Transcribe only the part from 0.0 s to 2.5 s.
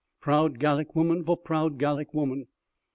Proud Gallic woman for proud Gallic woman.